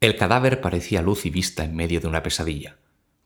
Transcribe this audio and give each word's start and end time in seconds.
El 0.00 0.16
cadáver 0.16 0.60
parecía 0.60 1.02
luz 1.02 1.26
y 1.26 1.30
vista 1.30 1.64
en 1.64 1.74
medio 1.74 2.00
de 2.00 2.06
una 2.06 2.22
pesadilla, 2.22 2.76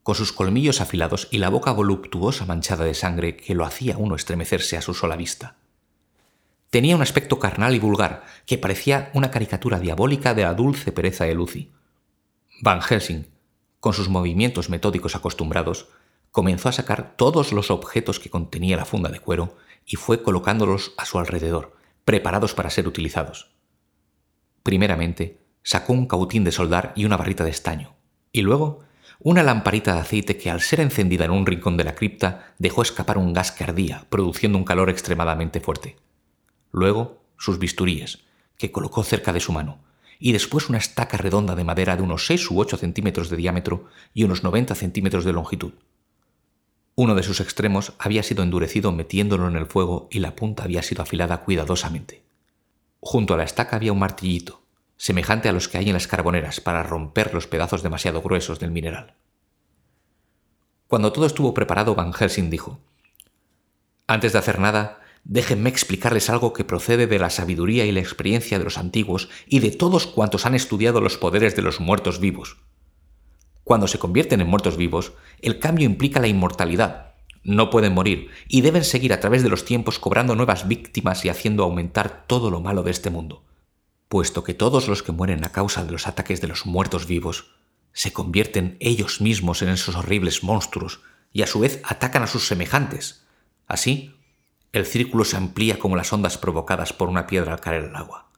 con 0.03 0.15
sus 0.15 0.33
colmillos 0.33 0.81
afilados 0.81 1.29
y 1.31 1.37
la 1.37 1.51
boca 1.51 1.71
voluptuosa 1.71 2.47
manchada 2.47 2.87
de 2.87 2.95
sangre 2.95 3.37
que 3.37 3.55
lo 3.55 3.67
hacía 3.67 3.99
uno 3.99 4.15
estremecerse 4.15 4.79
a 4.79 4.83
su 4.83 4.95
sola 4.95 5.17
vista. 5.17 5.57
Tenía 6.71 6.97
un 6.97 7.03
aspecto 7.03 7.39
carnal 7.39 7.75
y 7.75 7.79
vulgar, 7.79 8.25
que 8.47 8.57
parecía 8.57 9.11
una 9.13 9.31
caricatura 9.31 9.81
diabólica 9.81 10.33
de 10.33 10.45
la 10.45 10.55
dulce 10.55 10.93
pereza 10.93 11.27
de 11.27 11.35
Lucy. 11.35 11.71
Van 12.63 12.81
Helsing, 12.81 13.27
con 13.79 13.93
sus 13.93 14.09
movimientos 14.09 14.71
metódicos 14.71 15.15
acostumbrados, 15.15 15.89
comenzó 16.31 16.71
a 16.71 16.73
sacar 16.73 17.17
todos 17.17 17.53
los 17.53 17.71
objetos 17.71 18.19
que 18.19 18.31
contenía 18.31 18.79
la 18.79 18.87
funda 18.87 19.11
de 19.11 19.21
cuero 19.21 19.59
y 19.85 19.97
fue 19.97 20.23
colocándolos 20.23 20.95
a 20.97 21.05
su 21.05 21.19
alrededor, 21.19 21.77
preparados 22.07 22.55
para 22.55 22.71
ser 22.71 22.89
utilizados. 22.89 23.51
Primeramente, 24.63 25.42
sacó 25.63 25.93
un 25.93 26.07
cautín 26.07 26.45
de 26.45 26.53
soldar 26.53 26.93
y 26.97 27.05
una 27.05 27.17
barrita 27.17 27.45
de 27.45 27.51
estaño, 27.51 27.95
y 28.33 28.43
luego 28.43 28.81
una 29.21 29.45
lamparita 29.45 29.95
de 29.95 30.01
aceite 30.01 30.37
que 30.37 30.51
al 30.51 30.61
ser 30.61 30.81
encendida 30.81 31.25
en 31.25 31.31
un 31.31 31.47
rincón 31.47 31.77
de 31.77 31.85
la 31.85 31.95
cripta 31.95 32.55
dejó 32.59 32.83
escapar 32.83 33.19
un 33.19 33.33
gas 33.33 33.53
que 33.53 33.63
ardía, 33.63 34.07
produciendo 34.09 34.59
un 34.59 34.65
calor 34.65 34.91
extremadamente 34.91 35.61
fuerte. 35.61 35.97
Luego, 36.73 37.23
sus 37.39 37.61
bisturíes, 37.61 38.21
que 38.59 38.73
colocó 38.73 39.05
cerca 39.05 39.33
de 39.33 39.41
su 39.41 39.53
mano, 39.53 39.79
y 40.19 40.33
después 40.33 40.69
una 40.69 40.79
estaca 40.79 41.17
redonda 41.17 41.55
de 41.55 41.65
madera 41.65 41.97
de 41.97 42.03
unos 42.03 42.27
6 42.27 42.51
u 42.51 42.61
8 42.61 42.77
centímetros 42.77 43.29
de 43.29 43.37
diámetro 43.37 43.87
y 44.15 44.25
unos 44.25 44.43
90 44.43 44.75
centímetros 44.75 45.25
de 45.25 45.33
longitud. 45.33 45.73
Uno 46.95 47.15
de 47.15 47.23
sus 47.23 47.41
extremos 47.41 47.95
había 47.99 48.23
sido 48.23 48.43
endurecido 48.43 48.93
metiéndolo 48.93 49.49
en 49.49 49.57
el 49.57 49.67
fuego 49.67 50.09
y 50.11 50.19
la 50.19 50.37
punta 50.37 50.65
había 50.65 50.83
sido 50.83 51.03
afilada 51.03 51.43
cuidadosamente. 51.43 52.23
Junto 53.01 53.35
a 53.35 53.37
la 53.37 53.45
estaca 53.45 53.77
había 53.77 53.93
un 53.93 53.99
martillito, 53.99 54.62
semejante 55.03 55.49
a 55.49 55.53
los 55.53 55.67
que 55.67 55.79
hay 55.79 55.89
en 55.89 55.95
las 55.95 56.07
carboneras 56.07 56.61
para 56.61 56.85
romper 56.85 57.35
los 57.35 57.49
pedazos 57.49 57.83
demasiado 57.83 58.23
gruesos 58.23 58.61
del 58.61 58.71
mineral. 58.71 59.17
Cuando 60.87 61.11
todo 61.13 61.27
estuvo 61.27 61.55
preparado, 61.55 61.97
Van 61.97 62.13
Helsing 62.13 62.51
dijo, 62.51 62.79
Antes 64.07 64.33
de 64.33 64.39
hacer 64.39 64.61
nada, 64.61 65.01
déjenme 65.25 65.71
explicarles 65.71 66.31
algo 66.31 66.53
que 66.53 66.63
procede 66.63 67.09
de 67.09 67.19
la 67.19 67.31
sabiduría 67.31 67.85
y 67.85 67.91
la 67.91 67.99
experiencia 67.99 68.61
de 68.61 68.65
los 68.65 68.79
antiguos 68.79 69.29
y 69.49 69.59
de 69.59 69.73
todos 69.73 70.07
cuantos 70.07 70.47
han 70.47 70.55
estudiado 70.55 71.01
los 71.01 71.19
poderes 71.19 71.57
de 71.57 71.63
los 71.63 71.81
muertos 71.81 72.21
vivos. 72.21 72.59
Cuando 73.65 73.89
se 73.89 73.99
convierten 73.99 74.41
en 74.41 74.47
muertos 74.47 74.77
vivos, 74.77 75.15
el 75.41 75.59
cambio 75.59 75.85
implica 75.85 76.21
la 76.21 76.29
inmortalidad. 76.29 77.15
No 77.43 77.71
pueden 77.71 77.93
morir 77.93 78.29
y 78.47 78.61
deben 78.61 78.85
seguir 78.85 79.13
a 79.13 79.19
través 79.19 79.43
de 79.43 79.49
los 79.49 79.65
tiempos 79.65 79.99
cobrando 79.99 80.37
nuevas 80.37 80.69
víctimas 80.69 81.25
y 81.25 81.29
haciendo 81.29 81.65
aumentar 81.65 82.25
todo 82.29 82.53
lo 82.53 82.61
malo 82.61 82.85
de 82.85 82.93
este 82.93 83.11
mundo 83.11 83.43
puesto 84.13 84.45
que 84.45 84.53
todos 84.53 84.89
los 84.89 85.03
que 85.03 85.11
mueren 85.11 85.43
a 85.43 85.53
causa 85.53 85.87
de 85.87 85.91
los 85.91 86.07
ataques 86.07 86.43
de 86.43 86.47
los 86.47 86.67
muertos 86.67 87.07
vivos 87.07 87.47
se 87.95 88.13
convierten 88.13 88.77
ellos 88.79 89.23
mismos 89.23 89.63
en 89.63 89.71
esos 89.71 89.97
horribles 89.97 90.45
monstruos 90.45 91.01
y 91.33 91.41
a 91.41 91.47
su 91.47 91.61
vez 91.61 91.81
atacan 91.83 92.23
a 92.23 92.27
sus 92.27 92.47
semejantes. 92.47 93.27
Así, 93.67 94.15
el 94.73 94.85
círculo 94.85 95.25
se 95.25 95.39
amplía 95.39 95.79
como 95.79 95.97
las 95.97 96.13
ondas 96.13 96.37
provocadas 96.37 96.93
por 96.93 97.09
una 97.09 97.27
piedra 97.27 97.55
al 97.55 97.61
caer 97.61 97.87
al 97.87 97.97
agua. 97.97 98.31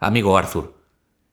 Amigo 0.00 0.36
Arthur, 0.36 0.74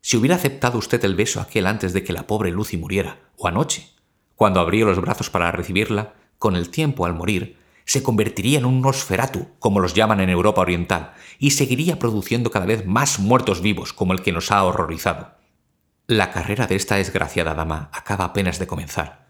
si 0.02 0.16
hubiera 0.16 0.36
aceptado 0.36 0.78
usted 0.78 1.04
el 1.04 1.16
beso 1.16 1.42
aquel 1.42 1.66
antes 1.66 1.94
de 1.94 2.04
que 2.04 2.14
la 2.14 2.28
pobre 2.28 2.52
Lucy 2.52 2.78
muriera, 2.78 3.32
o 3.38 3.48
anoche, 3.48 3.90
cuando 4.36 4.60
abrió 4.60 4.86
los 4.86 5.02
brazos 5.02 5.32
para 5.32 5.52
recibirla, 5.52 6.14
con 6.38 6.56
el 6.56 6.70
tiempo 6.70 7.08
al 7.08 7.16
morir, 7.16 7.58
se 7.90 8.04
convertiría 8.04 8.60
en 8.60 8.66
un 8.66 8.82
Nosferatu, 8.82 9.48
como 9.58 9.80
los 9.80 9.96
llaman 9.96 10.20
en 10.20 10.30
Europa 10.30 10.62
Oriental, 10.62 11.14
y 11.40 11.50
seguiría 11.50 11.98
produciendo 11.98 12.52
cada 12.52 12.68
vez 12.68 12.86
más 12.86 13.18
muertos 13.18 13.64
vivos 13.64 13.94
como 13.94 14.14
el 14.14 14.22
que 14.22 14.32
nos 14.32 14.52
ha 14.52 14.64
horrorizado. 14.64 15.32
La 16.06 16.30
carrera 16.30 16.68
de 16.68 16.76
esta 16.76 16.98
desgraciada 16.98 17.56
dama 17.56 17.90
acaba 17.92 18.26
apenas 18.26 18.60
de 18.60 18.68
comenzar. 18.68 19.26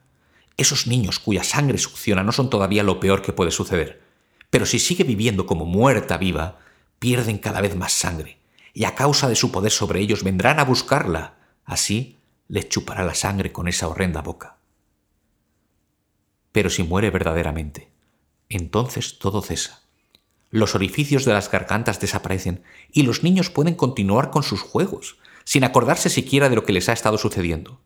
Esos 0.57 0.87
niños 0.87 1.19
cuya 1.19 1.45
sangre 1.45 1.77
succiona 1.77 2.21
no 2.21 2.33
son 2.33 2.49
todavía 2.49 2.83
lo 2.83 2.99
peor 2.99 3.21
que 3.21 3.31
puede 3.31 3.51
suceder, 3.51 4.01
pero 4.49 4.65
si 4.65 4.79
sigue 4.79 5.05
viviendo 5.05 5.45
como 5.45 5.63
muerta 5.63 6.17
viva, 6.17 6.59
pierden 6.99 7.37
cada 7.37 7.61
vez 7.61 7.77
más 7.77 7.93
sangre, 7.93 8.39
y 8.73 8.83
a 8.83 8.93
causa 8.93 9.29
de 9.29 9.37
su 9.37 9.53
poder 9.53 9.71
sobre 9.71 10.01
ellos 10.01 10.25
vendrán 10.25 10.59
a 10.59 10.65
buscarla. 10.65 11.35
Así 11.63 12.17
les 12.49 12.67
chupará 12.67 13.05
la 13.05 13.15
sangre 13.15 13.53
con 13.53 13.69
esa 13.69 13.87
horrenda 13.87 14.21
boca. 14.21 14.57
Pero 16.51 16.69
si 16.69 16.83
muere 16.83 17.09
verdaderamente, 17.09 17.89
entonces 18.49 19.19
todo 19.19 19.41
cesa. 19.41 19.83
Los 20.49 20.73
orificios 20.75 21.25
de 21.25 21.33
las 21.33 21.51
gargantas 21.51 21.99
desaparecen 21.99 22.63
y 22.91 23.03
los 23.03 23.23
niños 23.23 23.49
pueden 23.49 23.75
continuar 23.75 24.31
con 24.31 24.41
sus 24.41 24.61
juegos, 24.61 25.17
sin 25.43 25.63
acordarse 25.63 26.09
siquiera 26.09 26.49
de 26.49 26.55
lo 26.55 26.65
que 26.65 26.73
les 26.73 26.89
ha 26.89 26.93
estado 26.93 27.17
sucediendo. 27.17 27.79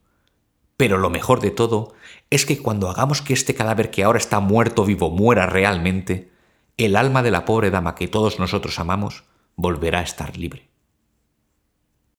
Pero 0.78 0.98
lo 0.98 1.10
mejor 1.10 1.42
de 1.42 1.52
todo 1.52 1.94
es 2.30 2.46
que 2.46 2.58
cuando 2.58 2.90
hagamos 2.90 3.22
que 3.22 3.34
este 3.34 3.54
cadáver 3.54 3.92
que 3.92 4.04
ahora 4.04 4.18
está 4.18 4.40
muerto 4.40 4.86
vivo 4.86 5.10
muera 5.10 5.46
realmente, 5.46 6.32
el 6.78 6.96
alma 6.96 7.22
de 7.22 7.32
la 7.32 7.46
pobre 7.46 7.70
dama 7.70 7.96
que 7.96 8.08
todos 8.08 8.40
nosotros 8.40 8.80
amamos 8.80 9.24
volverá 9.56 10.00
a 10.00 10.04
estar 10.04 10.38
libre. 10.38 10.73